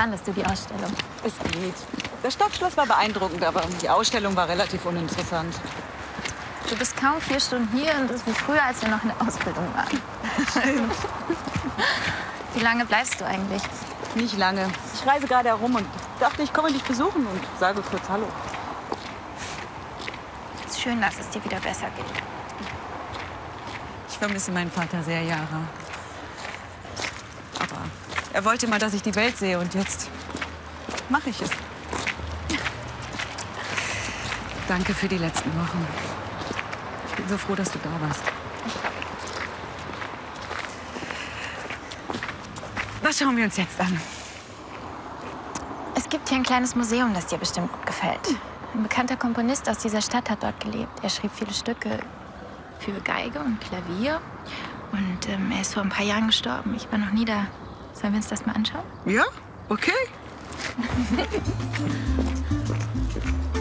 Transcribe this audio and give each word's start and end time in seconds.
fandest 0.00 0.26
du 0.26 0.32
die 0.32 0.44
Ausstellung? 0.46 0.90
Es 1.22 1.34
geht. 1.52 1.74
Das 2.22 2.32
Stadtschloss 2.32 2.74
war 2.76 2.86
beeindruckend, 2.86 3.44
aber 3.44 3.62
die 3.82 3.88
Ausstellung 3.88 4.34
war 4.34 4.48
relativ 4.48 4.86
uninteressant. 4.86 5.54
Du 6.70 6.76
bist 6.76 6.96
kaum 6.96 7.20
vier 7.20 7.38
Stunden 7.38 7.68
hier 7.76 7.92
und 8.00 8.08
das 8.08 8.18
ist 8.18 8.26
wie 8.26 8.32
früher, 8.32 8.62
als 8.62 8.80
wir 8.80 8.88
noch 8.88 9.02
in 9.02 9.10
der 9.10 9.28
Ausbildung 9.28 9.66
waren. 9.74 10.00
Wie 12.54 12.60
lange 12.60 12.86
bleibst 12.86 13.20
du 13.20 13.26
eigentlich? 13.26 13.62
Nicht 14.14 14.38
lange. 14.38 14.68
Ich 14.94 15.06
reise 15.06 15.26
gerade 15.26 15.50
herum 15.50 15.74
und 15.74 15.86
dachte, 16.18 16.42
ich 16.42 16.52
komme 16.52 16.72
dich 16.72 16.82
besuchen 16.82 17.26
und 17.26 17.40
sage 17.58 17.82
kurz 17.82 18.08
Hallo. 18.08 18.26
Es 20.66 20.72
ist 20.72 20.80
schön, 20.80 21.00
dass 21.00 21.18
es 21.18 21.28
dir 21.28 21.44
wieder 21.44 21.60
besser 21.60 21.88
geht. 21.96 22.22
Ich 24.08 24.18
vermisse 24.18 24.50
meinen 24.50 24.70
Vater 24.70 25.02
sehr, 25.02 25.22
Jahre. 25.22 25.60
Er 28.32 28.44
wollte 28.44 28.68
mal, 28.68 28.78
dass 28.78 28.94
ich 28.94 29.02
die 29.02 29.14
Welt 29.16 29.36
sehe 29.36 29.58
und 29.58 29.74
jetzt 29.74 30.08
mache 31.08 31.30
ich 31.30 31.40
es. 31.40 31.50
Danke 34.68 34.94
für 34.94 35.08
die 35.08 35.18
letzten 35.18 35.50
Wochen. 35.50 35.86
Ich 37.08 37.16
bin 37.16 37.28
so 37.28 37.36
froh, 37.36 37.56
dass 37.56 37.72
du 37.72 37.78
da 37.80 37.90
warst. 38.06 38.22
Was 43.02 43.18
schauen 43.18 43.36
wir 43.36 43.44
uns 43.44 43.56
jetzt 43.56 43.80
an? 43.80 44.00
Es 45.96 46.08
gibt 46.08 46.28
hier 46.28 46.38
ein 46.38 46.44
kleines 46.44 46.76
Museum, 46.76 47.12
das 47.12 47.26
dir 47.26 47.38
bestimmt 47.38 47.72
gut 47.72 47.84
gefällt. 47.84 48.20
Ein 48.74 48.84
bekannter 48.84 49.16
Komponist 49.16 49.68
aus 49.68 49.78
dieser 49.78 50.00
Stadt 50.00 50.30
hat 50.30 50.44
dort 50.44 50.60
gelebt. 50.60 51.02
Er 51.02 51.10
schrieb 51.10 51.32
viele 51.34 51.52
Stücke 51.52 51.98
für 52.78 52.92
Geige 53.00 53.40
und 53.40 53.60
Klavier. 53.60 54.20
Und 54.92 55.28
ähm, 55.28 55.50
er 55.52 55.62
ist 55.62 55.74
vor 55.74 55.82
ein 55.82 55.88
paar 55.88 56.04
Jahren 56.04 56.28
gestorben. 56.28 56.74
Ich 56.76 56.90
war 56.92 56.98
noch 56.98 57.10
nie 57.10 57.24
da. 57.24 57.46
Sollen 58.00 58.14
wir 58.14 58.18
uns 58.18 58.28
das 58.28 58.46
mal 58.46 58.54
anschauen? 58.54 58.84
Ja, 59.04 59.24
okay. 59.68 59.92